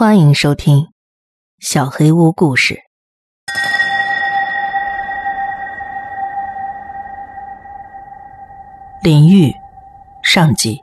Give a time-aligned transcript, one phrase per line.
[0.00, 0.78] 欢迎收听
[1.58, 2.74] 《小黑屋故事》。
[9.04, 9.52] 林玉
[10.24, 10.80] 上集。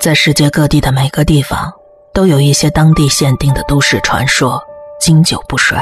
[0.00, 1.72] 在世界各地的每个地方，
[2.12, 4.60] 都有一些当地限定的都市传说，
[4.98, 5.80] 经久不衰。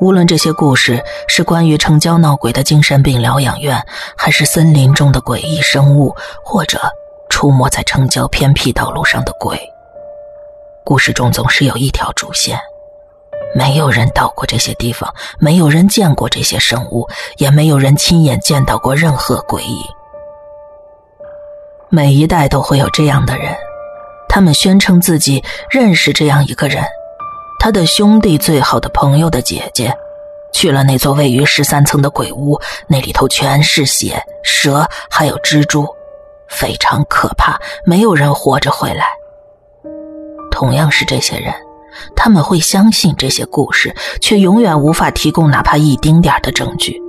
[0.00, 3.84] 无论这些故事是关于城郊闹鬼的精神病疗养院，
[4.16, 6.80] 还是森林中的诡异生物，或者
[7.28, 9.60] 出没在城郊偏僻道路上的鬼，
[10.84, 12.60] 故事中总是有一条主线：
[13.56, 17.08] 没有人到过这些地方，没有人见过这些生物，
[17.38, 19.84] 也没有人亲眼见到过任何诡异。
[21.90, 23.52] 每一代都会有这样的人，
[24.28, 26.84] 他们宣称自己认识这样一个人。
[27.58, 29.92] 他的兄弟、最好的朋友的姐姐，
[30.52, 35.86] 去了那座位于十三层的鬼屋，那里头全是血、蛇，还有蜘蛛，
[36.48, 39.06] 非常可怕，没有人活着回来。
[40.50, 41.52] 同样是这些人，
[42.16, 47.00] 他们会相信这些故事，却永远无法提供哪怕一丁点的证据，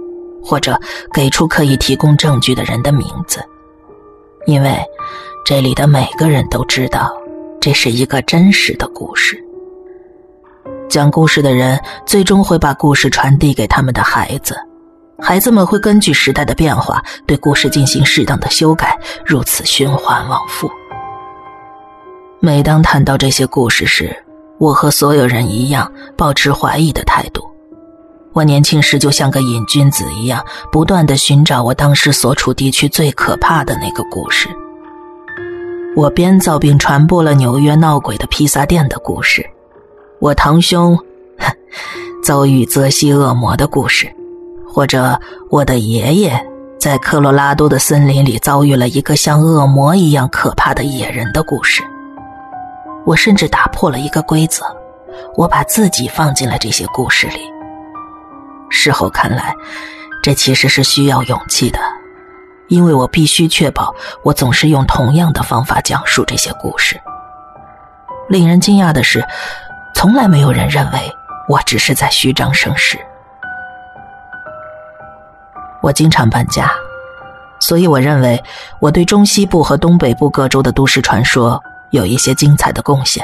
[0.43, 0.79] 或者
[1.13, 3.39] 给出可以提供证据的人的名字，
[4.45, 4.77] 因为
[5.45, 7.11] 这里的每个人都知道，
[7.61, 9.41] 这是一个真实的故事。
[10.89, 14.57] 讲故事的人最终会把故事传递给他们的孩子，
[15.21, 20.69] 孩子们会根据时代的变化对故事进行适当的修改，如此循环往复。
[22.39, 24.15] 每当谈到这些故事时，
[24.57, 27.47] 我和所有人一样保持怀疑的态度。
[28.33, 34.49] 我年轻时就像个瘾君子一样，不断的寻找我当时所处地区最可怕的那个故事。
[35.95, 39.45] 我编造并传播了纽约闹鬼的披萨店的故事。
[40.19, 40.99] 我堂兄
[42.21, 44.13] 遭遇泽西恶魔的故事，
[44.67, 45.17] 或者
[45.49, 46.45] 我的爷爷
[46.77, 51.81] 在科罗拉多的森林里遭遇了一个像恶魔一样可怕的野人的故事。
[53.05, 54.65] 我甚至打破了一个规则，
[55.37, 57.39] 我把自己放进了这些故事里。
[58.69, 59.55] 事后看来，
[60.21, 61.79] 这其实是需要勇气的，
[62.67, 66.99] 因为我必须确保我总是用同样的方法讲述这些故事。
[68.27, 69.23] 令人惊讶的是。
[69.99, 71.13] 从来没有人认为
[71.49, 72.97] 我只是在虚张声势。
[75.81, 76.71] 我经常搬家，
[77.59, 78.41] 所以我认为
[78.79, 81.61] 我对中西部和东北部各州的都市传说
[81.91, 83.21] 有一些精彩的贡献。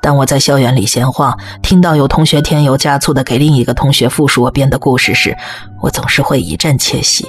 [0.00, 5.38] 当我在校园里闲晃，听到有同学添油加醋的给另一个同学复述我编的故事时，
[5.80, 7.24] 我总是会一阵窃喜。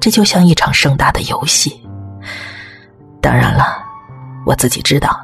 [0.00, 1.86] 这就像一场盛大的游戏。
[3.20, 3.76] 当然了，
[4.46, 5.22] 我自己知道。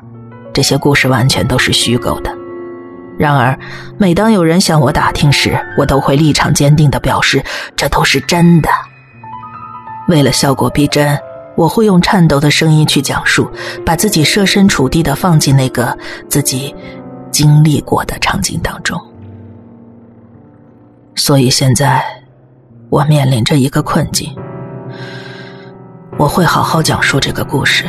[0.53, 2.34] 这些故事完全都是虚构的。
[3.19, 3.59] 然而，
[3.97, 7.44] 每当有人向我打听时，我都会立场坚定的表示
[7.75, 8.70] 这都是真的。
[10.06, 11.19] 为了效果逼真，
[11.56, 13.50] 我会用颤抖的声音去讲述，
[13.84, 15.98] 把自己设身处地的放进那个
[16.28, 16.75] 自己
[17.32, 19.00] 经历过的场景当中。
[21.16, 22.04] 所以现在，
[22.88, 24.32] 我面临着一个困境。
[26.16, 27.84] 我会好好讲述这个故事，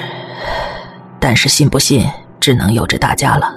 [1.20, 2.06] 但是信不信？
[2.40, 3.54] 只能由着大家了。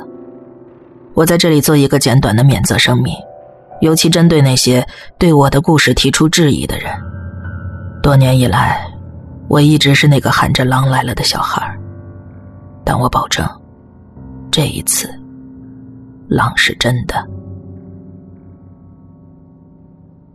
[1.15, 3.15] 我在这里做一个简短的免责声明，
[3.81, 4.87] 尤其针对那些
[5.19, 6.91] 对我的故事提出质疑的人。
[8.03, 8.87] 多年以来，
[9.49, 11.79] 我一直是那个喊着“狼来了”的小孩，
[12.85, 13.47] 但我保证，
[14.51, 15.09] 这一次，
[16.29, 17.25] 狼是真的。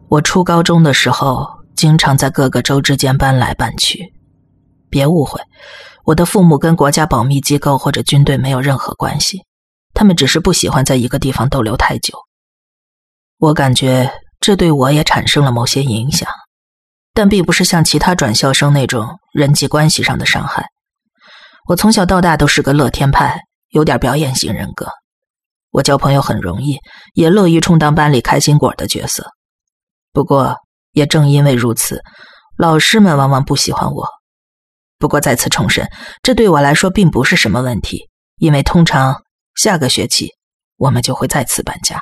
[0.09, 4.13] 我初高中的时候，经常在各个州之间搬来搬去，
[4.89, 5.41] 别误会。
[6.07, 9.43] 我的父母跟国家保密机构或者军队没有任何关系，
[9.93, 12.17] 他们只是不喜欢在一个地方逗留太久。
[13.39, 14.09] 我感觉
[14.39, 16.29] 这对我也产生了某些影响，
[17.13, 20.67] 但并不是像其他转校生那种人际关系上的伤害。
[21.67, 23.41] 我从小到大都是个乐天派，
[23.71, 24.87] 有点表演型人格。
[25.71, 26.79] 我交朋友很容易，
[27.15, 29.29] 也乐于充当班里开心果的角色。
[30.13, 30.55] 不过，
[30.93, 32.01] 也正因为如此，
[32.57, 34.07] 老师们往往不喜欢我。
[34.99, 35.87] 不过，再次重申，
[36.23, 39.23] 这对我来说并不是什么问题，因为通常
[39.55, 40.31] 下个学期
[40.75, 42.01] 我们就会再次搬家，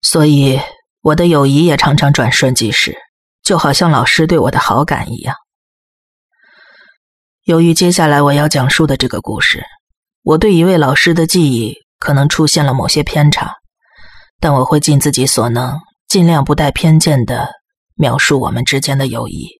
[0.00, 0.58] 所以
[1.02, 2.96] 我的友谊也常常转瞬即逝，
[3.42, 5.34] 就好像老师对我的好感一样。
[7.44, 9.62] 由于接下来我要讲述的这个故事，
[10.22, 13.54] 我对一位老师的记忆可能出现了某些偏差，
[14.40, 15.78] 但我会尽自己所能，
[16.08, 17.50] 尽量不带偏见的
[17.96, 19.57] 描述我们之间的友谊。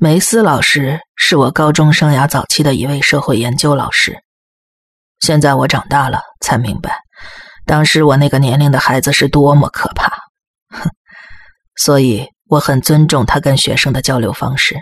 [0.00, 4.16] 梅斯老师是我高中生涯早期的一位社会研究老师。
[5.18, 7.00] 现在我长大了，才明白，
[7.66, 10.06] 当时我那个年龄的孩子是多么可怕。
[10.68, 10.88] 哼，
[11.74, 14.76] 所以我很尊重他跟学生的交流方式。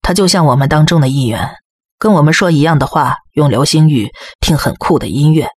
[0.00, 1.56] 他就像我们当中的一员，
[1.98, 5.50] 跟我们说一样的话，用流行语，听很酷的音乐。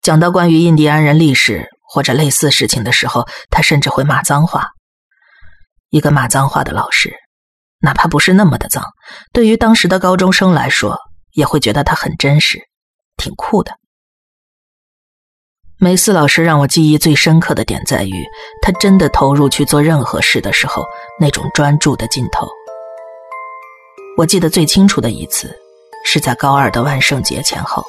[0.00, 4.68] 讲到关于印第安人历史或者类似事情的时候，他甚至会骂脏话。
[5.90, 7.12] 一个骂脏话的老师，
[7.86, 8.82] 哪怕不是那么的脏，
[9.32, 10.98] 对于当时的高中生来说，
[11.34, 12.58] 也会觉得他很真实，
[13.16, 13.70] 挺酷的。
[15.78, 18.24] 梅斯老师让我记忆最深刻的点在于，
[18.60, 20.84] 他真的投入去做任何事的时候，
[21.20, 22.48] 那种专注的劲头。
[24.18, 25.56] 我记得最清楚的一次，
[26.04, 27.84] 是在高二的万圣节前后。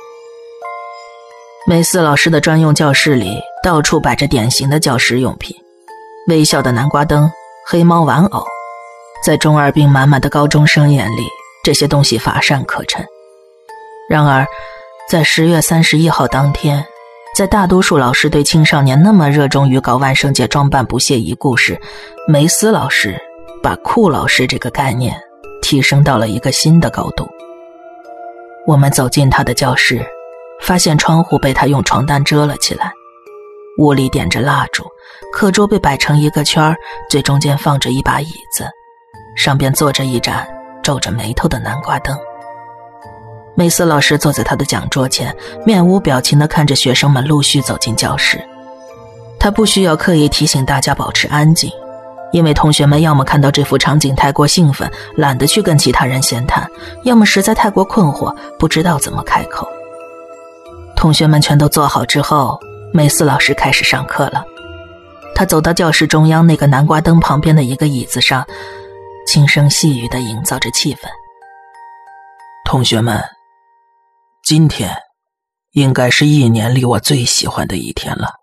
[1.66, 5.58] 梅斯老师的专用教室里到处摆着典型的教师用品：
[6.28, 7.28] 微笑的南瓜灯、
[7.66, 8.46] 黑猫玩偶。
[9.24, 11.28] 在中二病满满的高中生眼里，
[11.64, 13.06] 这些东西乏善可陈。
[14.10, 14.46] 然而，
[15.10, 16.86] 在十月三十一号当天，
[17.36, 21.80] 在大多数老师对青少年那么热衷于搞万圣节装扮不屑一顾时，
[22.28, 23.20] 梅斯老师
[23.62, 25.20] 把“酷老师”这个概念。
[25.60, 27.28] 提升到了一个新的高度。
[28.66, 30.06] 我们走进他的教室，
[30.62, 32.94] 发现窗户被他用床单遮了起来，
[33.78, 34.86] 屋里点着蜡烛，
[35.34, 36.78] 课桌被摆成一个圈儿
[37.10, 38.66] 最中间放着一把椅子，
[39.38, 40.46] 上边坐着一盏
[40.84, 42.18] 皱着眉头的南瓜灯。
[43.56, 45.34] 梅斯老师坐在他的讲桌前，
[45.66, 48.44] 面无表情地看着学生们陆续走进教室。
[49.40, 51.72] 他不需要刻意提醒大家保持安静。
[52.34, 56.68] 因为同学们要么看到这幅场景太过兴奋，懒得去跟其他人闲谈；
[57.04, 59.66] 要么实在太过困惑，不知道怎么开口。
[60.94, 62.60] 同学们全都坐好之后，
[62.92, 64.44] 梅斯老师开始上课了。
[65.36, 68.46] 他走到教室中央那个南瓜灯旁边的一个椅子上，
[69.28, 71.02] 轻声细语的营造着气氛。
[72.64, 73.22] 同学们，
[74.42, 74.96] 今天
[75.72, 78.36] 应该是一年里我最喜欢的一天了。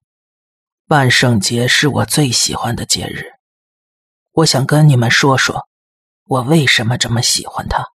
[0.89, 3.33] 万圣节是我最喜欢的节日。
[4.33, 5.67] 我想跟你们说说，
[6.27, 7.87] 我为什么这么喜欢他。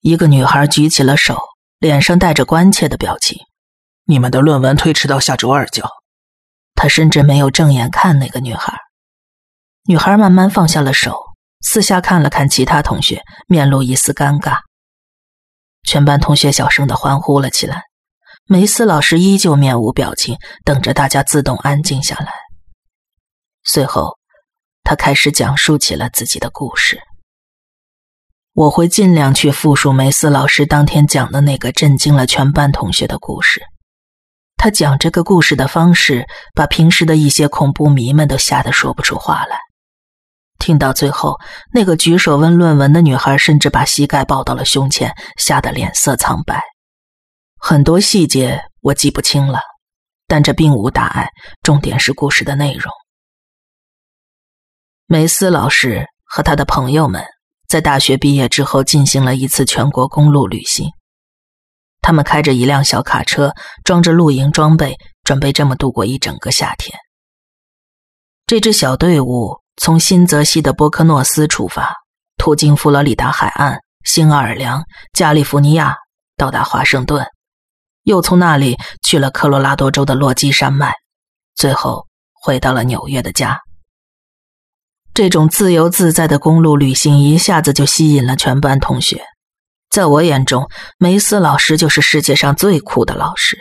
[0.00, 1.38] 一个女孩举起了手，
[1.78, 3.38] 脸上带着关切的表情。
[4.04, 5.86] 你们的论文推迟到下周二交。
[6.74, 8.78] 他甚至没有正眼看那个女孩。
[9.84, 11.14] 女孩慢慢放下了手，
[11.60, 14.58] 四下看了看其他同学，面露一丝尴尬。
[15.82, 17.84] 全班同学小声的欢呼了起来。
[18.46, 22.32] 梅斯老师依旧面无表情，等着大家自动安静下来。
[23.64, 24.18] 随后。
[24.82, 26.98] 他开始讲述起了自己的故事。
[28.54, 33.62] 我会尽量去复述梅斯老师当天讲的那个震惊了全班同学的故事。
[34.56, 39.60] 他讲这个故事的方式，把平时的一些恐怖迷们都吓得说不出话来。
[40.60, 41.36] 听到最后，
[41.72, 46.62] 那个举手问论文的女孩甚至把膝盖抱到了胸前，吓得脸色苍白。
[47.58, 49.58] 很多细节我记不清了，
[50.28, 51.30] 但这并无大碍，
[51.62, 52.92] 重点是故事的内容。
[55.06, 57.24] 梅斯老师和他的朋友们
[57.66, 60.86] 在大学毕业之后进行了一次全国公路旅行。
[62.02, 63.52] 他们开着一辆小卡车，
[63.84, 66.98] 装着露营装备，准备这么度过一整个夏天。
[68.46, 71.94] 这支小队伍从新泽西的波克诺斯出发，
[72.36, 75.96] 途经佛罗里达海岸、新奥尔良、加利福尼亚，
[76.36, 77.26] 到达华盛顿，
[78.02, 80.94] 又从那里去了科罗拉多州的落基山脉，
[81.54, 83.58] 最后回到了纽约的家。
[85.12, 89.24] 这种自由自在的公路旅行一下子就吸引了全班同学。
[89.90, 93.58] 在我眼中，梅斯老师就是世界上最酷的老师。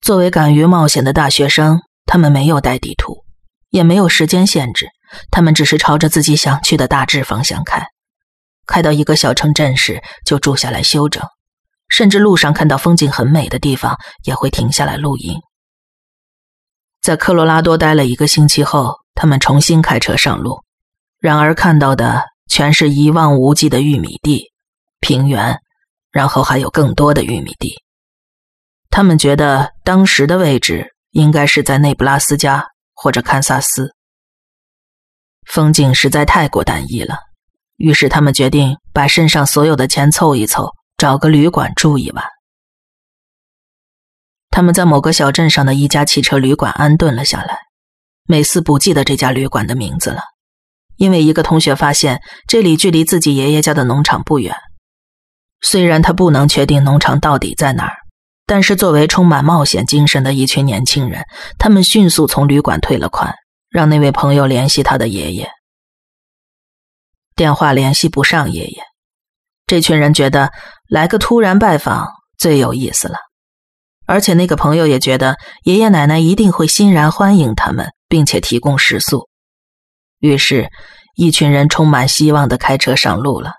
[0.00, 3.24] 作为敢于冒险的大学生，他们没有带地图，
[3.70, 4.88] 也没有时间限制，
[5.30, 7.86] 他们只是朝着自己想去的大致方向开。
[8.66, 11.22] 开到一个小城镇时，就住下来休整，
[11.88, 15.40] 甚至路上看到风景很美的地方，也会停下来露营。
[17.00, 18.96] 在科罗拉多待了一个星期后。
[19.20, 20.62] 他们重新开车上路，
[21.18, 24.52] 然而看到的全是一望无际的玉米地、
[25.00, 25.58] 平原，
[26.12, 27.74] 然后还有更多的玉米地。
[28.90, 32.64] 他们觉得当时的位置应该是在内布拉斯加
[33.00, 33.94] 或者堪萨斯。
[35.46, 37.16] 风景实在太过单一了，
[37.76, 42.24] 于是他们决定把身上所有的钱凑一凑，找个旅馆住一晚。
[44.50, 47.58] 他们在某个小镇上的一家汽车旅馆安顿了下来。
[48.26, 50.22] 美斯不记得这家旅馆的名字了，
[50.96, 54.56] 因为一个同学发现这里距离自己爷爷家的农场不远。
[55.60, 57.96] 虽然他不能确定农场到底在哪儿，
[58.48, 61.22] 但是作为充满冒险精神的一群年轻人，
[61.56, 63.32] 他们迅速从旅馆退了款，
[63.70, 65.48] 让那位朋友联系他的爷爷。
[67.36, 68.82] 电话联系不上爷爷，
[69.66, 70.50] 这群人觉得
[70.88, 73.18] 来个突然拜访最有意思了，
[74.06, 77.92] 而且那个朋友也觉得爷爷奶奶一定会欣然欢迎他们。
[78.08, 79.28] 并且提供食宿。
[80.18, 80.70] 于是，
[81.14, 83.52] 一群人充满希望的开车上路了。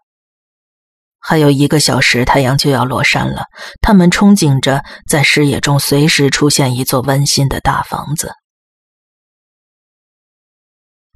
[1.21, 3.45] 还有一个小时，太阳就要落山了。
[3.81, 8.33] 他们憧憬着在视野中随时出现一座温馨的大房子，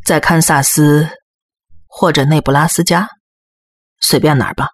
[0.06, 1.08] 在堪萨斯
[1.88, 3.10] 或者内布拉斯加，
[4.02, 4.68] 随便哪儿吧，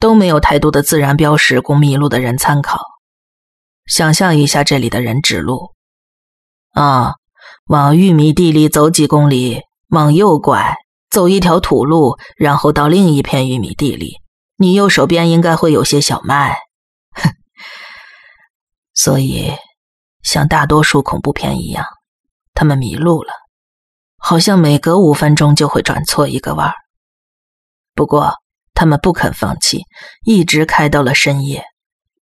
[0.00, 2.80] 都没有太多的自然标识供迷路的人参考。
[3.84, 5.72] 想象一下，这里的人指路
[6.72, 7.12] 啊，
[7.66, 9.60] 往玉米地里走几公里，
[9.90, 10.74] 往右拐，
[11.10, 14.16] 走一条土路，然后到另一片玉米地里。
[14.56, 16.56] 你右手边应该会有些小麦，
[17.12, 17.30] 哼。
[18.94, 19.52] 所以，
[20.22, 21.84] 像大多数恐怖片一样，
[22.54, 23.32] 他们迷路了，
[24.16, 26.74] 好像每隔五分钟就会转错一个弯儿。
[27.94, 28.34] 不过，
[28.72, 29.82] 他们不肯放弃，
[30.24, 31.64] 一直开到了深夜，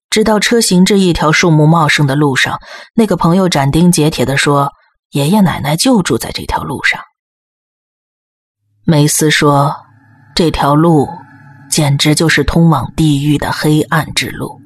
[0.10, 2.60] 直到车行至一条树木茂盛的路上。
[2.94, 4.72] 那个朋友斩钉截铁地说
[5.12, 7.02] ：“爷爷奶奶就住在这条路上。”
[8.84, 9.76] 梅斯说
[10.34, 11.08] ：“这条路。”
[11.72, 14.62] 简直就是通往地狱的黑暗之路。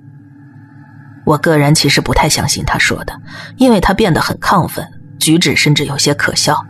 [1.23, 3.13] 我个人其实不太相信他说的，
[3.57, 4.85] 因为他变得很亢奋，
[5.19, 6.65] 举止甚至有些可笑。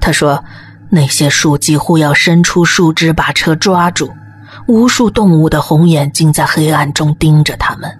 [0.00, 0.44] 他说
[0.90, 4.12] ：“那些树几乎要伸出树枝把车抓住，
[4.66, 7.98] 无数动物的红眼睛在黑暗中盯着他们。”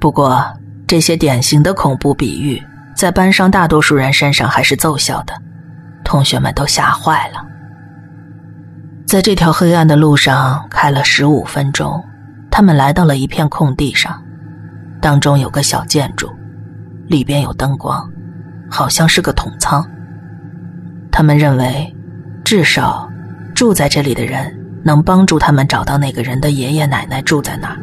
[0.00, 0.44] 不过，
[0.88, 2.62] 这些典型的恐怖比喻
[2.94, 5.34] 在班上大多数人身上还是奏效的，
[6.04, 7.44] 同学们都吓坏了。
[9.06, 12.04] 在这条黑暗的路上开了十五分钟，
[12.50, 14.20] 他们来到了一片空地上，
[15.00, 16.28] 当中有个小建筑，
[17.06, 18.10] 里边有灯光，
[18.68, 19.88] 好像是个筒仓。
[21.12, 21.94] 他们认为，
[22.44, 23.08] 至少
[23.54, 27.78] 住在这里的人能帮助他们找到那个人的爷爷奶奶住在哪儿。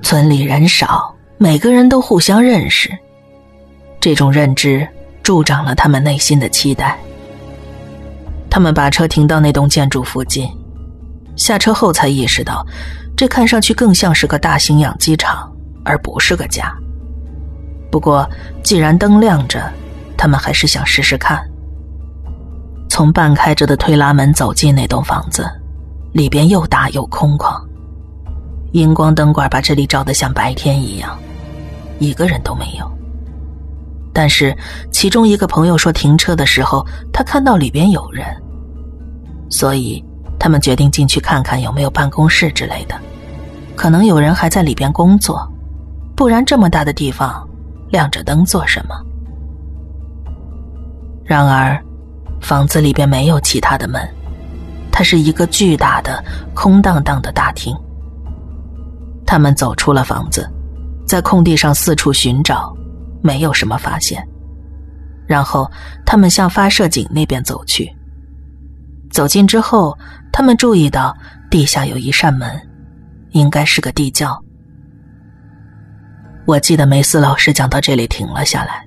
[0.00, 2.88] 村里人少，每个人都互相认识，
[3.98, 4.86] 这种认知
[5.24, 6.96] 助长了他们内心的期待。
[8.50, 10.50] 他们把车停到那栋建筑附近，
[11.36, 12.66] 下车后才意识到，
[13.16, 15.50] 这看上去更像是个大型养鸡场，
[15.84, 16.74] 而不是个家。
[17.90, 18.28] 不过，
[18.62, 19.72] 既然灯亮着，
[20.16, 21.40] 他们还是想试试看。
[22.88, 25.48] 从半开着的推拉门走进那栋房子，
[26.12, 27.54] 里边又大又空旷，
[28.72, 31.16] 荧光灯管把这里照得像白天一样，
[32.00, 32.99] 一个人都没有。
[34.20, 34.54] 但是，
[34.92, 38.26] 其中一个朋友说，停车的时候他看到里边有人，
[39.48, 40.04] 所以
[40.38, 42.94] 他们决定进去看看有没有办公室之类的，
[43.74, 45.50] 可能有人还在里边工作，
[46.14, 47.48] 不然这么大的地方
[47.88, 48.94] 亮着灯做什么？
[51.24, 51.82] 然而，
[52.42, 54.06] 房子里边没有其他的门，
[54.92, 56.22] 它是一个巨大的
[56.52, 57.74] 空荡荡的大厅。
[59.26, 60.46] 他们走出了房子，
[61.06, 62.76] 在空地上四处寻找。
[63.22, 64.26] 没有什么发现，
[65.26, 65.70] 然后
[66.04, 67.90] 他们向发射井那边走去。
[69.10, 69.96] 走近之后，
[70.32, 71.16] 他们注意到
[71.50, 72.60] 地下有一扇门，
[73.30, 74.40] 应该是个地窖。
[76.46, 78.84] 我记得梅斯老师讲到这里停了下来，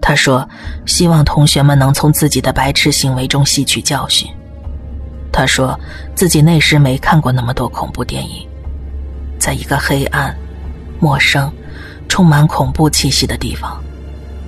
[0.00, 0.48] 他说
[0.86, 4.30] ：“希望同学们能从自己的白痴行为中吸取教训。”
[5.32, 5.78] 他说
[6.14, 8.48] 自己那时没看过那么多恐怖电影，
[9.38, 10.34] 在一个黑暗、
[11.00, 11.52] 陌生。
[12.08, 13.80] 充满恐怖气息的地方，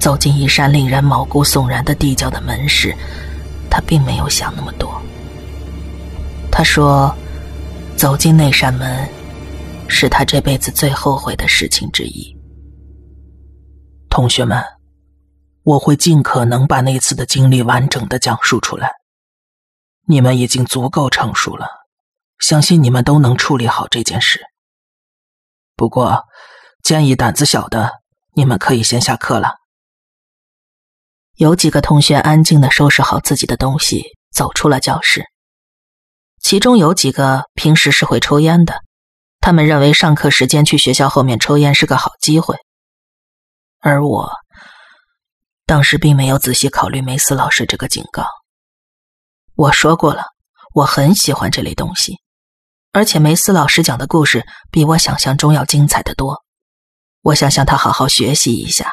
[0.00, 2.92] 走进一扇令人毛骨悚然的地窖的门时，
[3.70, 5.00] 他并没有想那么多。
[6.50, 7.14] 他说
[7.96, 9.08] ：“走进那扇门，
[9.88, 12.36] 是他这辈子最后悔的事情之一。”
[14.10, 14.60] 同学们，
[15.62, 18.90] 我会尽可能把那次的经历完整的讲述出来。
[20.06, 21.68] 你们已经足够成熟了，
[22.40, 24.40] 相信你们都能处理好这件事。
[25.76, 26.24] 不过。
[26.82, 28.00] 建议胆子小的，
[28.34, 29.56] 你们可以先下课了。
[31.36, 35.24] 有几个同学安静的收拾好自己的东西，走出了教室。
[36.40, 38.82] 其中有几个平时是会抽烟的，
[39.40, 42.56] 他们认为上课时间去学校后面抽烟是个好机会。
[43.80, 44.30] 而我，
[45.66, 48.26] 当时并没有仔细考虑梅斯老师这个警告。
[49.54, 50.24] 我说过了，
[50.74, 52.16] 我很喜欢这类东西，
[52.92, 56.42] 而且梅斯老师讲的故事比我想象中要精彩的多。
[57.22, 58.92] 我想向他好好学习一下，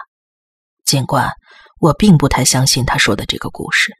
[0.83, 1.31] 尽管
[1.79, 3.93] 我并不太相信他说的这个故事。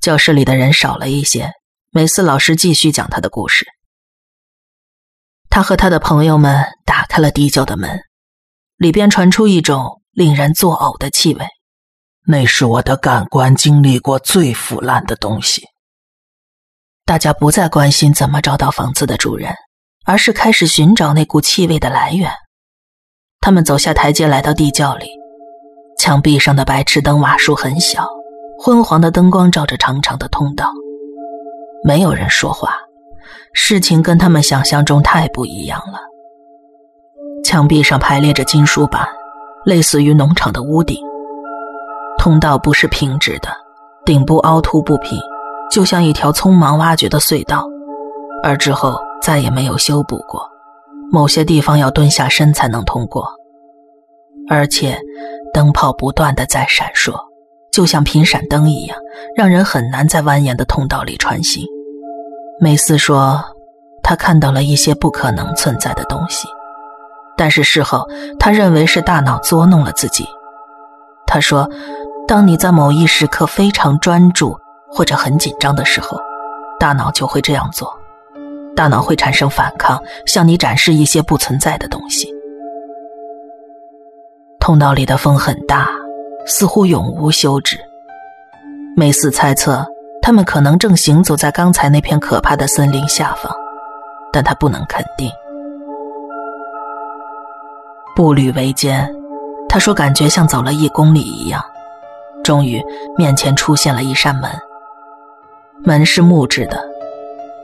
[0.00, 1.52] 教室里的人少了一些，
[1.90, 3.66] 梅斯老师继续讲他的故事。
[5.48, 8.00] 他和他的朋友们打开了地窖的门，
[8.76, 11.46] 里边传出一种令人作呕的气味，
[12.26, 15.62] 那是我的感官经历过最腐烂的东西。
[17.04, 19.54] 大家不再关心怎么找到房子的主人，
[20.04, 22.32] 而是开始寻找那股气味的来源。
[23.44, 25.06] 他们走下台阶，来到地窖里，
[25.98, 28.08] 墙壁上的白炽灯瓦数很小，
[28.58, 30.72] 昏黄的灯光照着长长的通道。
[31.84, 32.70] 没有人说话，
[33.52, 35.98] 事情跟他们想象中太不一样了。
[37.44, 39.06] 墙壁上排列着金属板，
[39.66, 40.96] 类似于农场的屋顶。
[42.16, 43.50] 通道不是平直的，
[44.06, 45.20] 顶部凹凸不平，
[45.70, 47.68] 就像一条匆忙挖掘的隧道，
[48.42, 50.48] 而之后再也没有修补过。
[51.10, 53.28] 某些地方要蹲下身才能通过，
[54.48, 54.98] 而且
[55.52, 57.14] 灯泡不断的在闪烁，
[57.72, 58.98] 就像频闪灯一样，
[59.36, 61.64] 让人很难在蜿蜒的通道里穿行。
[62.60, 63.42] 梅斯说，
[64.02, 66.48] 他看到了一些不可能存在的东西，
[67.36, 68.08] 但是事后
[68.38, 70.26] 他认为是大脑作弄了自己。
[71.26, 71.68] 他说。
[72.26, 74.58] 当你在某一时刻非常专注
[74.90, 76.18] 或者很紧张的时候，
[76.80, 77.94] 大脑就会这样做，
[78.76, 82.32] 大脑会产生反抗，向你展示一些不存在的东西。
[84.58, 85.88] 通道里的风很大，
[86.46, 87.78] 似乎永无休止。
[88.96, 89.86] 梅斯猜测，
[90.22, 93.54] 他们可能正行走在刚才那片可怕的森林下方，
[94.32, 95.30] 但他不能肯定。
[98.16, 99.12] 步履维艰，
[99.68, 101.62] 他说感觉像走了一公里一样。
[102.42, 102.82] 终于，
[103.16, 104.50] 面前出现了一扇门。
[105.82, 106.82] 门是木质的，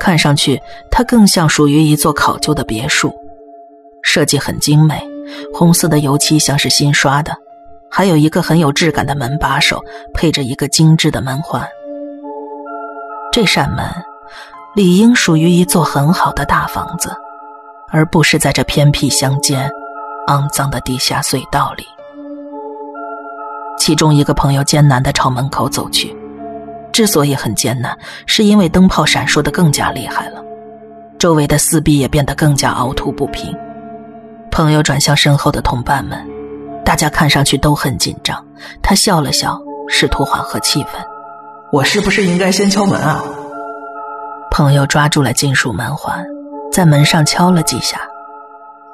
[0.00, 3.14] 看上去它更像属于一座考究的别墅，
[4.02, 5.00] 设计很精美，
[5.54, 7.36] 红色的油漆像是新刷的，
[7.90, 9.80] 还有一个很有质感的门把手，
[10.14, 11.68] 配着一个精致的门环。
[13.30, 13.84] 这扇门
[14.74, 17.14] 理应属于一座很好的大房子，
[17.90, 19.70] 而不是在这偏僻乡间、
[20.28, 21.84] 肮脏的地下隧道里。
[23.78, 26.16] 其中一个朋友艰难地朝门口走去，
[27.00, 30.44] 之所以很艰难，是因为灯泡闪烁的更加厉害了，
[31.18, 33.56] 周围的四壁也变得更加凹凸不平。
[34.50, 36.22] 朋友转向身后的同伴们，
[36.84, 38.38] 大家看上去都很紧张。
[38.82, 40.88] 他笑了笑，试图缓和气氛。
[41.72, 43.24] 我是不是应该先敲门啊？
[44.50, 46.22] 朋友抓住了金属门环，
[46.70, 47.98] 在门上敲了几下，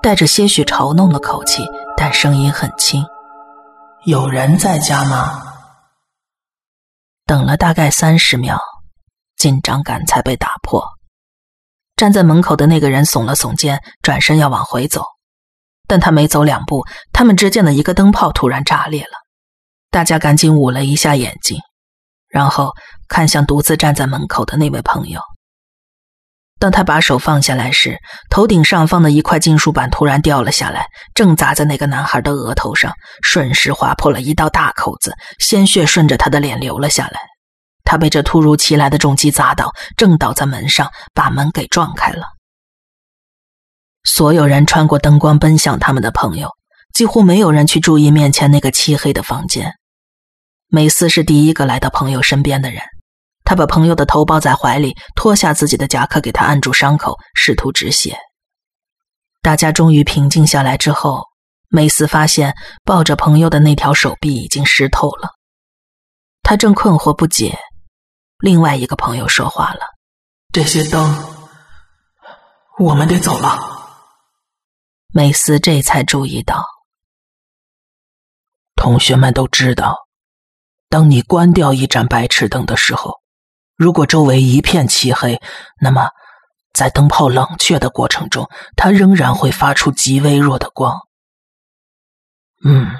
[0.01, 1.65] 带着些许嘲弄的口气，
[1.97, 3.05] 但声音很轻。
[4.05, 5.43] 有人在家吗？
[7.27, 8.57] 等了大概三十秒，
[9.37, 10.87] 紧张感才被打破。
[11.97, 15.03] 站在门口的那个人耸了耸肩，转身要往回走，
[15.89, 19.11] 但他没走两步，他们之间的一个灯泡突然炸裂了。
[19.91, 21.59] 大家赶紧捂了一下眼睛，
[22.29, 22.73] 然后
[23.09, 25.21] 看向独自站在门口的那位朋友。
[26.59, 27.99] 当他把手放下来时，
[28.31, 37.21] 头顶上方的一块金属板突然掉了下来，正砸在那个男孩的额头上，瞬时划破了一道大口子，鲜血顺着他的脸流了下来。
[37.85, 42.25] 他被这突如其来的重击砸倒，正倒在门上，把门给撞开了。
[44.05, 46.51] 所有人穿过灯光奔向他们的朋友，
[46.95, 49.75] 几乎没有人去注意面前那个漆黑的房间。
[50.69, 52.81] 梅斯是第一个来到朋友身边的人。
[53.47, 58.19] 他把朋友的头抱在怀里，脱下自己的夹克给他按住伤口，试图止血。
[59.41, 61.23] 大家终于平静下来之后，
[61.69, 62.53] 梅斯发现
[62.85, 65.31] 抱着朋友的那条手臂已经湿透了。
[66.43, 67.57] 他正困惑不解，
[68.41, 69.81] 另外一个朋友说话了
[70.53, 71.25] ：“这些灯，
[72.81, 73.57] 我们得走了。”
[75.15, 76.65] 梅斯这才注意到，
[78.75, 79.95] 同学们都知道，
[80.89, 83.21] 当你关掉一盏白炽灯的时候。
[83.77, 85.41] 如果周围一片漆黑，
[85.81, 86.11] 那么
[86.73, 91.07] 在灯泡冷却的过程中，它仍然会发出极微弱的光。
[92.65, 92.91] 嗯，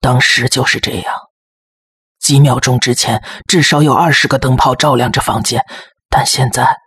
[0.00, 1.14] 当时就是这样。
[2.18, 5.64] 几秒钟之前，至少有二十个灯泡照亮着房间，
[6.08, 6.78] 但现在，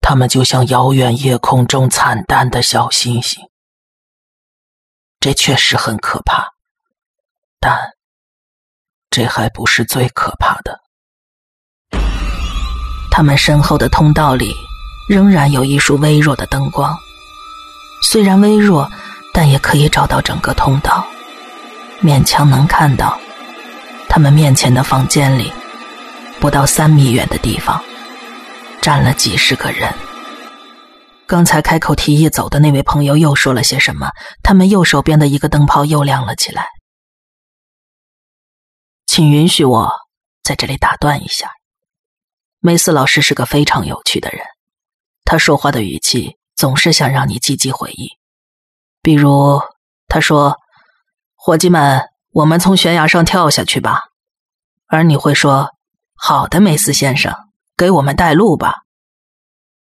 [0.00, 3.50] 它们就像遥远夜空中惨淡的小星星。
[5.18, 6.54] 这确实很可怕，
[7.60, 7.92] 但
[9.10, 10.79] 这还不是最可怕的。
[13.10, 14.54] 他们身后的通道里
[15.08, 16.96] 仍然有一束微弱的灯光，
[18.02, 18.90] 虽然微弱，
[19.32, 21.04] 但也可以找到整个通道，
[22.00, 23.18] 勉强能看到。
[24.08, 25.52] 他们面前的房间里，
[26.40, 27.80] 不到三米远的地方，
[28.80, 29.92] 站了几十个人。
[31.26, 34.10] 刚才开口提议走的那位朋友又说了些什么？
[34.42, 36.66] 他们右手边的一个灯泡又亮了起来。
[39.06, 39.90] 请允许我
[40.42, 41.50] 在这里打断一下。
[42.62, 44.40] 梅斯老师是个非常有趣的人，
[45.24, 48.06] 他说话的语气总是想让你积极回应。
[49.00, 49.62] 比如，
[50.08, 50.58] 他说
[51.34, 54.02] ：“伙计们，我们从悬崖上跳下去吧。”
[54.86, 55.70] 而你会说
[56.14, 57.34] ：“好的，梅斯先生，
[57.78, 58.82] 给我们带路吧。”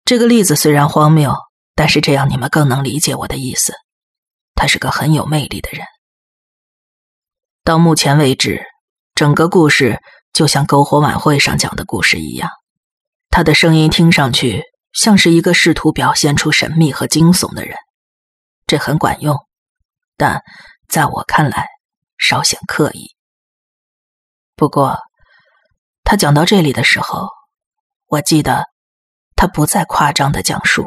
[0.05, 1.35] 这个例子虽然荒谬，
[1.75, 3.73] 但是这样你们更能理解我的意思。
[4.55, 5.87] 他是个很有魅力的人。
[7.65, 8.63] 到目前为止，
[9.15, 12.51] 整个故事就像篝火晚会上讲的故事一样。
[13.29, 17.77] 他的声音听上去像是一个试图表现出神秘和惊悚的人，
[18.67, 19.37] 这很管用，
[20.17, 20.43] 但
[20.89, 21.69] 在我看来
[22.19, 23.15] 稍显刻意。
[24.57, 24.99] 不过，
[26.03, 27.29] 他讲到这里的时候，
[28.07, 28.67] 我记得
[29.37, 30.87] 他不再夸张的讲述，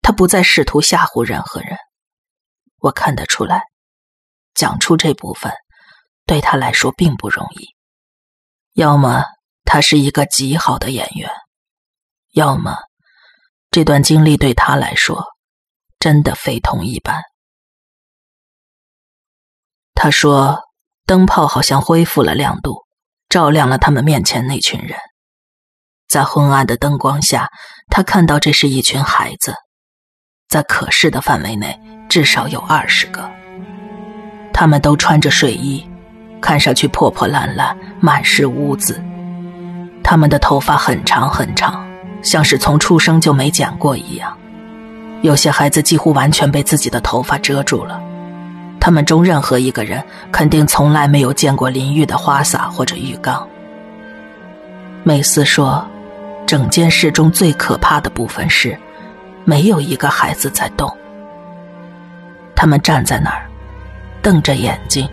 [0.00, 1.76] 他不再试图吓唬任何人。
[2.78, 3.62] 我看得出来，
[4.54, 5.52] 讲出这部分
[6.26, 7.75] 对他来说并不容易。
[8.76, 9.24] 要么
[9.64, 11.30] 他是一个极好的演员。
[12.34, 12.76] 要么，
[13.70, 15.24] 这段经历对他来说
[15.98, 17.22] 真的非同一般。
[19.94, 20.60] 他说，
[21.06, 22.84] 灯泡好像恢复了亮度，
[23.30, 24.98] 照亮了他们面前那群人。
[26.06, 27.48] 在昏暗的灯光下，
[27.88, 29.54] 他看到这是一群孩子，
[30.48, 33.32] 在可视的范围内至少有二十个。
[34.52, 35.88] 他们都穿着睡衣，
[36.46, 39.02] 看上去破破烂烂，满是污渍。
[40.00, 41.84] 他们的头发很长很长。
[42.22, 44.36] 像是从出生就没剪过一样，
[45.22, 48.00] 有些孩子几乎完全被自己的头发遮住了。
[48.80, 53.46] 他们中任何一个人肯定从来没有见过淋浴的花洒或者浴缸。
[55.04, 55.84] 美斯说，
[56.46, 58.76] 整件事中最可怕的部分是，
[59.44, 60.92] 没有一个孩子在动。
[62.56, 63.46] 他们站在那儿，
[64.22, 65.08] 瞪着眼睛，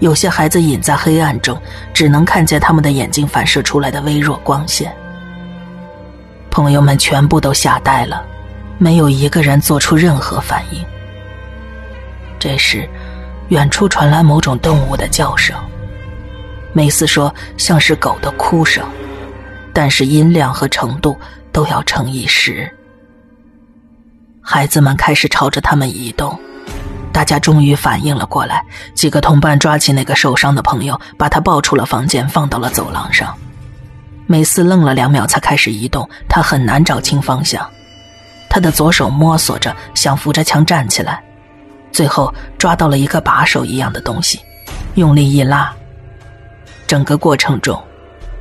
[0.00, 1.60] 有些孩子隐在黑暗中，
[1.92, 4.94] 只能看见他们的眼睛反射出来的微弱光线。
[6.50, 8.24] 朋友们全部都吓呆了，
[8.78, 10.84] 没有一个人做出任何反应。
[12.38, 12.88] 这时，
[13.48, 15.56] 远处传来某种动物的叫声。
[16.72, 18.86] 梅斯说像是狗的哭声，
[19.72, 21.18] 但是音量和程度
[21.50, 22.70] 都要乘以十。
[24.40, 26.38] 孩子们开始朝着他们移动，
[27.12, 28.64] 大家终于反应了过来。
[28.94, 33.34] 几个同伴抓起那个受伤的朋友，把他抱出了房间，放到了走廊上。
[34.26, 36.08] 梅斯愣了两秒，才开始移动。
[36.28, 37.66] 他很难找清方向，
[38.48, 41.22] 他的左手摸索着，想扶着墙站起来，
[41.90, 44.40] 最后抓到了一个把手一样的东西，
[44.94, 45.72] 用力一拉。
[46.86, 47.82] 整个过程中，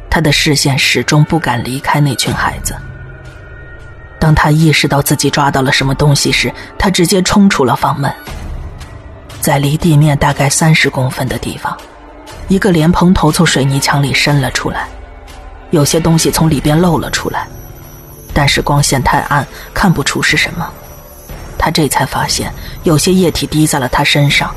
[0.09, 2.75] 他的视线始终不敢离开那群孩子。
[4.19, 8.11] 当他意识到自己抓到了什么东西时，他直接冲出了房门。
[9.47, 11.73] 在离地面大概三十公分的地方，
[12.49, 14.89] 一个莲蓬头从水泥墙里伸了出来。
[15.69, 17.47] 有些东西从里边露了出来，
[18.33, 20.69] 但是光线太暗，看不出是什么。
[21.57, 22.51] 他这才发现，
[22.83, 24.53] 有些液体滴在了他身上。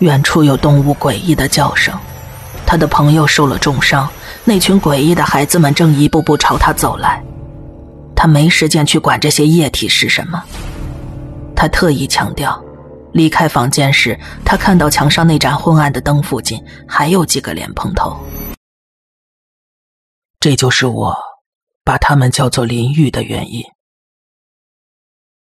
[0.00, 1.98] 远处有动物诡异的叫声，
[2.66, 4.06] 他的朋友受了重伤。
[4.44, 7.24] 那群诡异的孩子们正一步步朝他走来。
[8.14, 10.42] 他没时间去管这些液体是什么。
[11.56, 12.62] 他特意强调，
[13.12, 18.18] 离开房间时，他看到墙上那盏昏暗的灯附近还有几个莲蓬头。
[20.40, 21.16] 这就是我
[21.84, 23.62] 把他们叫做淋浴的原因。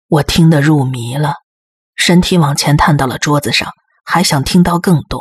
[0.08, 1.34] 我听得入迷了，
[1.96, 3.68] 身体往前探到了桌子上，
[4.04, 5.20] 还想听到更多。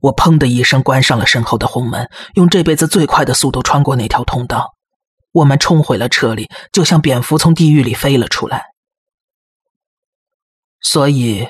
[0.00, 4.74] 我砰的一声关上了身后的红门，用这辈子最快的速度穿过那条通道。
[5.32, 8.73] 我们冲回了车里，就像蝙蝠从地狱里飞了出来。
[10.84, 11.48] 所以，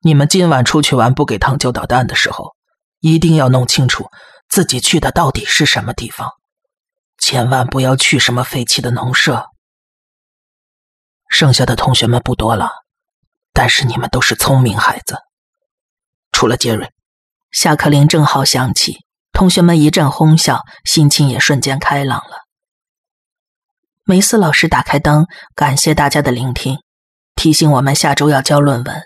[0.00, 2.56] 你们今晚出去玩不给糖就捣蛋的时候，
[2.98, 4.10] 一定要弄清楚。
[4.48, 6.32] 自己去的到底是什么地方？
[7.18, 9.50] 千万不要去什么废弃的农舍。
[11.28, 12.70] 剩下的同学们不多了，
[13.52, 15.18] 但是你们都是聪明孩子，
[16.32, 16.90] 除了杰瑞。
[17.50, 22.44] 下课铃正好响起，同学们一阵哄笑，心情也瞬间开朗了。
[24.04, 26.78] 梅斯老师打开灯，感谢大家的聆听，
[27.38, 29.00] 提醒我们下周要交论文，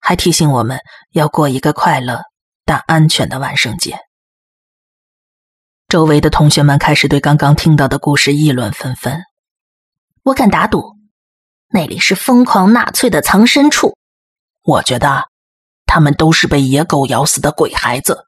[0.00, 0.78] 还提醒我们
[1.10, 2.22] 要过一个快乐
[2.64, 3.98] 但安全的万圣节。
[5.86, 9.22] 周围的同学们开始对刚刚听到的故事议论纷纷。
[10.22, 10.96] 我敢打赌，
[11.68, 13.94] 那里是疯狂纳粹的藏身处。
[14.62, 15.24] 我觉得，
[15.84, 18.24] 他们都是被野狗咬死的鬼孩子。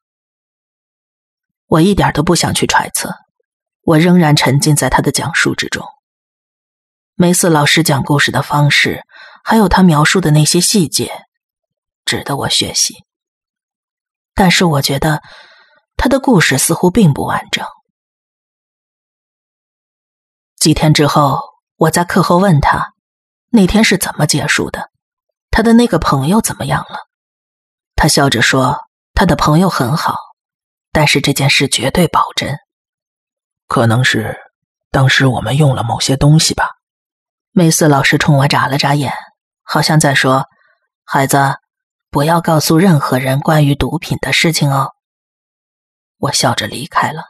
[1.66, 3.14] 我一点都不想去揣测，
[3.80, 5.82] 我仍然沉浸在他的讲述之中。
[7.14, 9.02] 梅斯老师讲故事的方式，
[9.48, 11.24] 还有他描述的那些细节，
[12.04, 13.04] 值得我学习。
[14.35, 15.22] 但是，我觉得。
[15.98, 17.64] 他的故事似乎并不完整。
[20.56, 21.40] 几天之后，
[21.76, 22.92] 我在课后问他，
[23.48, 24.90] 那天是怎么结束的？
[25.50, 27.09] 他的那个朋友怎么样了？
[27.94, 28.76] 他笑着说，
[29.14, 30.16] 他的朋友很好，
[30.92, 32.59] 但是这件事绝对保真。
[33.66, 34.37] 可能是
[34.90, 36.72] 当时我们用了某些东西吧。
[37.52, 39.14] 梅斯老师冲我眨了眨眼，
[39.68, 40.46] 好像在说
[41.05, 41.37] ：“孩子，
[42.09, 44.92] 不要告诉任何人关于毒品的事情哦。
[46.18, 47.22] 我笑着离开了。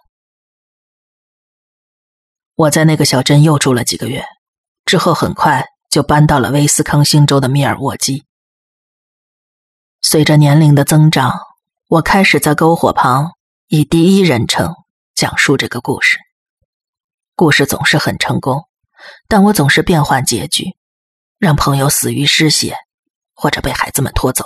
[2.55, 4.23] 我在那个小镇又住了几个月，
[4.85, 8.27] 之后很快就搬到了威斯康星州的密尔沃基。
[10.03, 11.41] 随着年龄的增长，
[11.89, 13.33] 我开始在篝火旁
[13.69, 14.75] 以第一人称
[15.15, 16.19] 讲述这个故事。
[17.35, 18.65] 故事总是很成功，
[19.27, 20.77] 但我总是变换结局，
[21.39, 22.77] 让朋友死于失血，
[23.35, 24.45] 或者被孩子们拖走。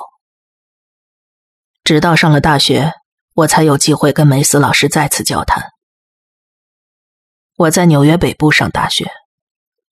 [1.84, 2.92] 直到上了大学，
[3.34, 5.70] 我才有机会跟梅斯老师再次交谈。
[7.56, 9.10] 我在纽约北部上大学，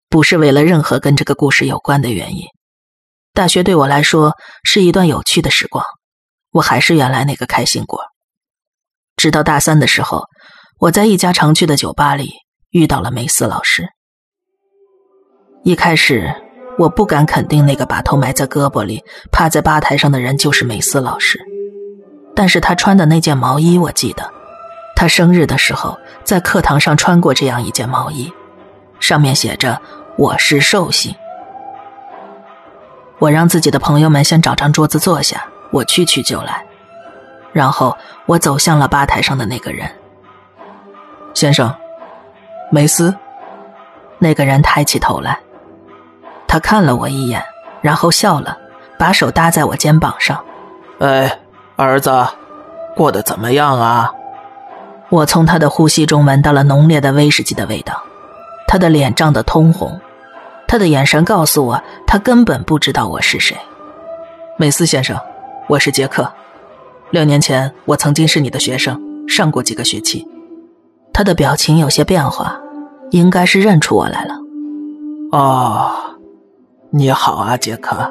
[0.08, 2.46] 不是为了任何跟这个故事有关的原因。
[3.32, 5.84] 大学对我来说是一段有趣的时光，
[6.50, 8.00] 我还是原来那个开心果。
[9.16, 10.24] 直到大三的时候，
[10.78, 12.32] 我在一家常去的酒吧里
[12.70, 13.88] 遇到了梅斯老师。
[15.62, 16.47] 一开始
[16.78, 21.38] 我不敢肯定那个把头埋在胳膊里、趴在吧台上的人就是梅斯老师，
[22.34, 24.30] 但是他穿的那件毛衣我记得。
[24.94, 28.32] 他生日的时候，在课堂上穿过这样一件毛衣，
[29.00, 29.80] 上面写着
[30.16, 31.14] “我是寿星”。
[33.18, 36.64] 我让自己的朋友们先找张桌子坐下，我去去就来。
[37.52, 39.88] 然后我走向了吧台上的那个人，
[41.34, 41.74] 先生，
[42.70, 43.14] 梅斯。
[44.20, 45.38] 那个人抬起头来，
[46.48, 47.44] 他看了我一眼，
[47.82, 48.56] 然后笑了，
[48.98, 50.42] 把手搭在我肩膀上。
[50.98, 51.38] 哎，
[51.76, 52.10] 儿子，
[52.96, 54.12] 过得怎么样啊？
[55.10, 58.02] 我从他的呼吸中闻到了浓烈的威士忌的味道，
[58.66, 60.00] 他的脸涨得通红，
[60.66, 63.56] 他的眼神告诉我，他根本不知道我是谁。
[64.58, 65.18] 美斯先生，
[65.68, 66.30] 我是杰克，
[67.10, 70.26] 六年前我曾经是你的学生，上过几个学期。
[71.12, 72.58] 他的表情有些变化，
[73.10, 74.34] 应该是认出我来了。
[75.30, 75.90] 哦，
[76.90, 78.10] 你好啊，杰克。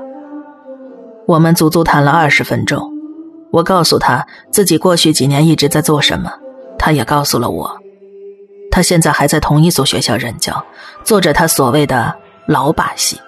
[1.25, 2.91] 我们足足谈了二十分钟，
[3.51, 6.31] 我告诉他自己过去几年一直在做什么。
[6.77, 7.75] 他也告诉了我，
[8.69, 10.63] 他现在还在同一所学校任教，
[11.03, 12.13] 做着他所谓的
[12.45, 13.19] 老把戏。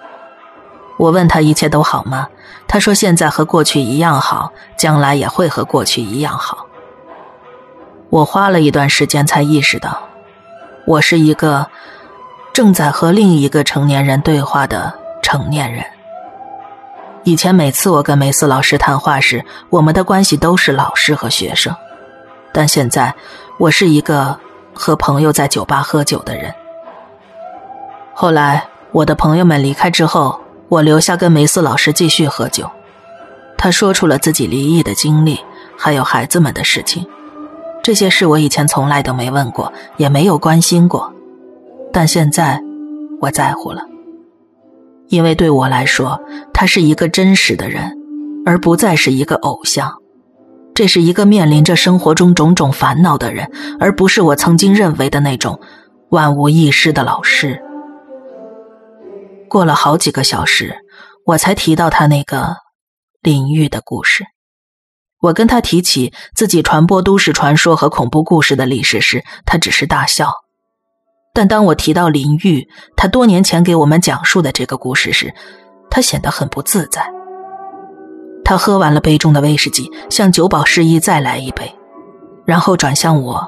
[0.96, 2.28] 我问他一切都好吗？
[2.68, 6.64] 他说现在和过去一样好，将来也会和过去一样好。
[8.08, 9.98] 我花了一段时间才意识到，
[10.86, 11.66] 我是一个
[12.52, 15.84] 正在和另一个成年人对话的成年人。
[17.24, 21.74] 以前每次我跟梅斯老师谈话时，我们的关系都是老师和学生。
[22.52, 23.14] 但现在，
[23.58, 24.38] 我是一个
[24.72, 26.52] 和朋友在酒吧喝酒的人。
[28.14, 32.68] 后来，我的朋友们离开之后，我留下跟梅斯老师继续喝酒。
[33.56, 35.38] 他说出了自己离异的经历，
[35.76, 37.06] 还有孩子们的事情。
[37.82, 41.12] 这些事我以前从来都没问过，也没有关心过。
[41.92, 42.60] 但现在，
[43.20, 43.82] 我在乎了，
[45.10, 46.18] 因为对我来说，
[46.54, 47.92] 他是一个真实的人，
[48.46, 49.92] 而不再是一个偶像。
[50.72, 55.60] 这是一个面临着生活中种种烦恼的人，而不是我曾经认为的那种
[56.10, 57.60] 万无一失的老师。
[59.48, 60.76] 过了好几个小时，
[61.26, 62.54] 我才提到他那个
[63.20, 64.24] 淋浴的故事。
[65.20, 70.30] 我跟他提起自己传播都市传说和恐怖故事的历史时，他只是大笑。
[71.32, 72.66] 但当我提到林玉，
[72.96, 75.32] 他多年前给我们讲述的这个故事时，
[75.88, 77.08] 他显得很不自在。
[78.44, 81.72] 他喝完了杯中的威士忌，向酒保示意再来一杯，
[82.44, 83.40] 然后转向我，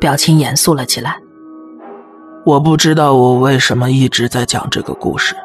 [0.00, 1.16] 表情严肃了起来。
[2.44, 5.36] 我不知道我为什么一直在讲这个故事，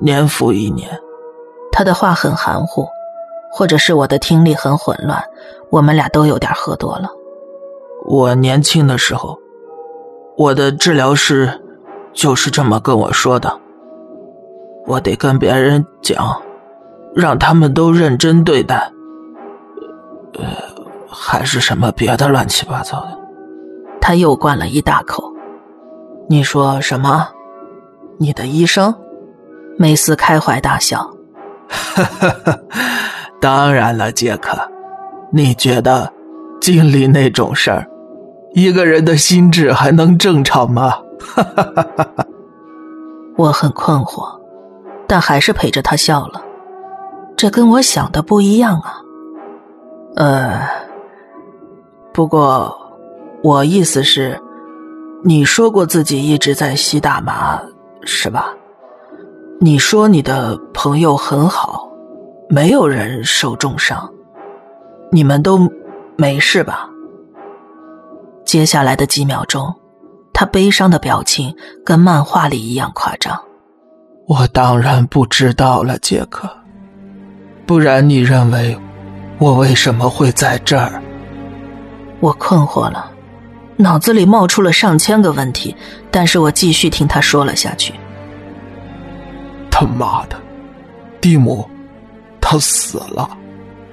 [0.00, 0.88] 年复一年。
[1.70, 2.86] 他的话很含糊，
[3.52, 5.22] 或者是我的听力很混乱。
[5.70, 7.08] 我们俩都有点喝多了。
[8.06, 9.36] 我年轻的时候，
[10.36, 11.60] 我的治疗师
[12.12, 13.60] 就是这么跟我说的。
[14.86, 16.40] 我得跟别人讲。
[17.14, 18.90] 让他们都认真对待，
[20.32, 20.44] 呃，
[21.08, 23.16] 还是什么别的乱七八糟的。
[24.00, 25.32] 他又灌了一大口。
[26.28, 27.28] 你说什么？
[28.18, 28.92] 你的医生？
[29.78, 31.08] 梅斯开怀大笑。
[31.68, 32.58] 哈哈哈！
[33.40, 34.58] 当然了，杰克，
[35.30, 36.12] 你觉得
[36.60, 37.88] 经历那种事儿，
[38.54, 40.90] 一个人的心智还能正常吗？
[41.18, 42.26] 哈哈哈哈哈！
[43.36, 44.24] 我很困惑，
[45.08, 46.40] 但还是陪着他笑了。
[47.36, 49.02] 这跟我想的不一样啊。
[50.14, 50.60] 呃，
[52.12, 52.72] 不过
[53.42, 54.40] 我意思是，
[55.24, 57.60] 你说过自己一直在吸大麻，
[58.04, 58.54] 是吧？
[59.58, 61.88] 你说你的朋友很好，
[62.48, 64.08] 没有人受重伤，
[65.10, 65.58] 你们都
[66.16, 66.88] 没事吧？
[68.44, 69.74] 接下来的几秒钟，
[70.32, 71.54] 他悲伤的表情
[71.84, 73.38] 跟漫画里一样夸张。
[74.26, 76.48] 我当然不知道了，杰克。
[77.66, 78.78] 不然你认为
[79.38, 81.02] 我为什么会在这儿？
[82.20, 83.10] 我困惑了，
[83.76, 85.74] 脑子里冒出了上千个问题，
[86.10, 87.94] 但是我继续听他说了下去。
[89.70, 90.36] 他妈的，
[91.20, 91.68] 蒂姆，
[92.40, 93.28] 他死了，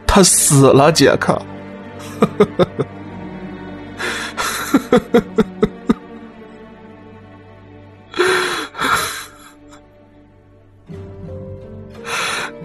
[0.06, 1.42] 他死了，杰克。
[4.72, 5.44] 呵呵呵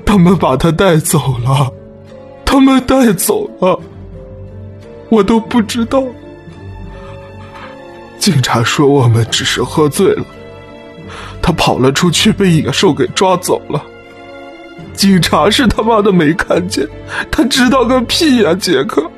[0.04, 1.70] 他们把他带走了，
[2.44, 3.78] 他们带走了，
[5.10, 6.02] 我都不知道。
[8.18, 10.24] 警察说我们只是喝醉了，
[11.42, 13.82] 他跑了出去，被野兽给抓走了。
[14.94, 16.88] 警察是他妈的没看见，
[17.30, 19.10] 他知道个屁呀，杰克！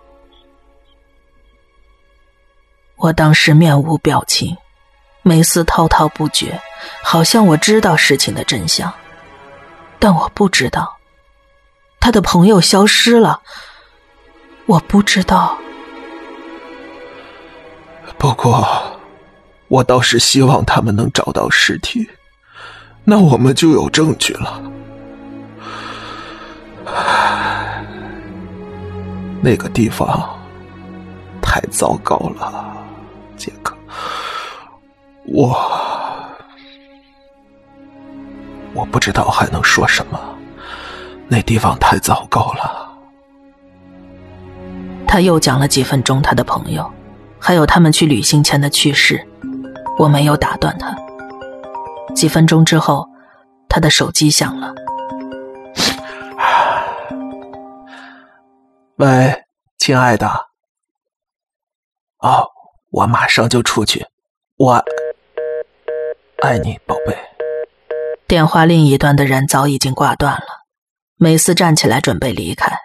[2.97, 4.57] 我当时面无表情，
[5.23, 6.61] 梅斯滔滔不绝。
[7.03, 8.93] 好像我知道事情的真相，
[9.99, 10.97] 但我不知道
[11.99, 13.41] 他的朋友消失了。
[14.67, 15.57] 我不知道。
[18.19, 19.01] 不过，
[19.69, 22.07] 我倒是希望他们能找到尸体，
[23.05, 24.63] 那我们就有证据了。
[29.45, 30.09] 那个地方
[31.43, 32.75] 太糟糕了，
[33.37, 33.77] 杰克，
[35.27, 35.55] 我。
[38.73, 40.19] 我不知道还能说什么，
[41.29, 42.89] 那地方太糟糕了。
[45.07, 46.91] 他又讲了几分钟他的朋友，
[47.39, 49.23] 还有他们去旅行前的趣事。
[49.99, 50.97] 我没有打断他。
[52.15, 53.07] 几分钟之后，
[53.69, 54.75] 他的手机响了。
[59.05, 59.45] 喂，
[59.77, 60.27] 亲爱的。
[62.21, 62.49] 哦，
[62.91, 64.07] 我马上就出去。
[64.57, 64.83] 我
[66.43, 67.15] 爱你，宝贝。
[68.27, 70.47] 电话另一端的人早已经挂断了。
[71.17, 72.79] 梅斯站起来准备离开。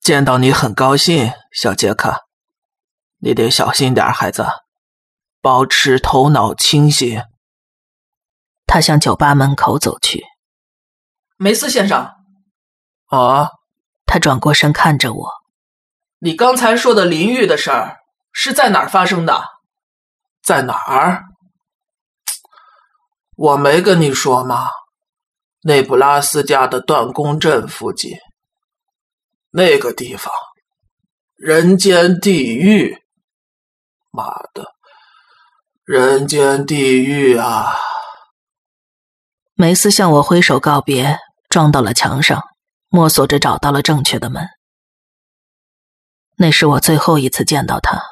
[0.00, 2.26] 见到你很高兴，小杰克。
[3.18, 4.44] 你得小心点，孩子，
[5.40, 7.22] 保持头脑清醒。
[8.66, 10.24] 他向酒吧门口走去。
[11.36, 12.04] 梅斯先生，
[13.10, 13.50] 啊？
[14.16, 15.30] 他转过身看着我。
[16.20, 17.98] 你刚才说的淋浴的事儿
[18.32, 19.44] 是在哪儿发生的？
[20.42, 21.22] 在哪儿？
[23.36, 24.70] 我没跟你说吗？
[25.64, 28.12] 内布拉斯加的断宫镇附近，
[29.50, 30.32] 那个地方，
[31.34, 32.96] 人间地狱！
[34.10, 34.24] 妈
[34.54, 34.64] 的，
[35.84, 37.76] 人间地狱啊！
[39.52, 41.18] 梅斯向我挥手告别，
[41.50, 42.42] 撞到了墙上，
[42.96, 44.48] 摸索着找到了正确的门。
[46.38, 48.02] 那是我最后一次见到他。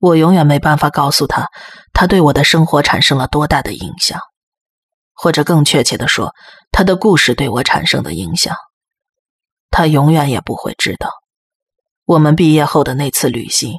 [0.00, 1.48] 我永远没办法告诉他，
[1.92, 4.18] 他对我的生活产生了多大的影响，
[5.14, 6.34] 或者更确切的说，
[6.72, 8.56] 他的故事对我产生的影响。
[9.70, 11.12] 他永远也不会知道，
[12.06, 13.78] 我们毕业后的那次旅行，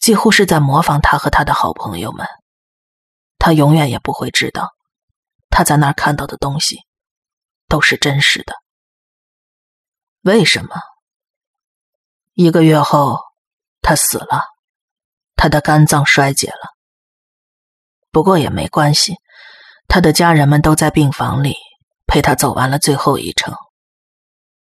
[0.00, 2.26] 几乎是在模仿他和他的好朋友们。
[3.38, 4.70] 他永远也不会知道，
[5.48, 6.80] 他在那儿看到的东西，
[7.68, 8.52] 都是真实的。
[10.22, 10.76] 为什么？
[12.34, 13.20] 一个月后，
[13.80, 14.42] 他死了。
[15.40, 16.74] 他的肝脏衰竭了，
[18.10, 19.14] 不过也没关系，
[19.86, 21.54] 他的家人们都在病房里
[22.08, 23.54] 陪他走完了最后一程。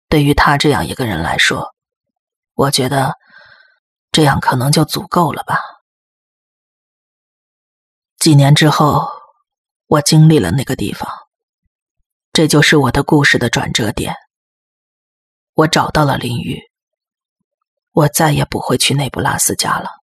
[0.08, 1.76] 对于他这样一个人来说，
[2.54, 3.16] 我觉得
[4.14, 5.60] 这样可能就足够了吧。
[8.18, 9.10] 几年之后，
[9.88, 11.12] 我经历了那个地方，
[12.32, 14.16] 这就是我的故事的转折点。
[15.54, 16.60] 我找到了林雨，
[17.92, 20.01] 我再也不会去内布拉斯加了。